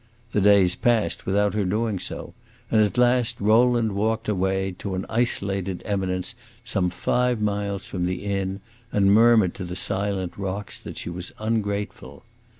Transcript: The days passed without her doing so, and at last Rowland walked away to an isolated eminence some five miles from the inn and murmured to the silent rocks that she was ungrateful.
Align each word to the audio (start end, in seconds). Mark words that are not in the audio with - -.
The 0.31 0.41
days 0.41 0.75
passed 0.75 1.27
without 1.27 1.53
her 1.53 1.63
doing 1.63 1.99
so, 1.99 2.33
and 2.71 2.81
at 2.81 2.97
last 2.97 3.39
Rowland 3.39 3.91
walked 3.91 4.27
away 4.27 4.71
to 4.79 4.95
an 4.95 5.05
isolated 5.07 5.83
eminence 5.85 6.33
some 6.63 6.89
five 6.89 7.39
miles 7.39 7.85
from 7.85 8.07
the 8.07 8.25
inn 8.25 8.61
and 8.91 9.13
murmured 9.13 9.53
to 9.53 9.63
the 9.63 9.75
silent 9.75 10.35
rocks 10.39 10.81
that 10.81 10.97
she 10.97 11.11
was 11.11 11.33
ungrateful. 11.37 12.23